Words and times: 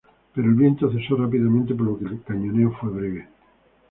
Pero 0.33 0.47
el 0.49 0.55
viento 0.55 0.91
cesó 0.91 1.15
rápidamente 1.15 1.75
por 1.75 1.85
lo 1.85 1.99
que 1.99 2.05
el 2.05 2.23
cañoneo 2.23 2.71
fue 2.71 2.89
breve. 2.89 3.27